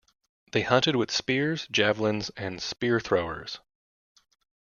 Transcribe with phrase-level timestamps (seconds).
[0.51, 3.59] They hunted with spears, javelins, and spear-throwers.